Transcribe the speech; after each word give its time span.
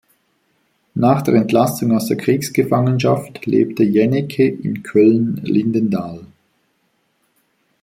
Nach 0.95 1.21
der 1.21 1.35
Entlassung 1.35 1.91
aus 1.95 2.07
der 2.07 2.17
Kriegsgefangenschaft 2.17 3.45
lebte 3.45 3.83
Jaenecke 3.83 4.47
in 4.47 4.81
Köln-Lindenthal. 4.81 6.25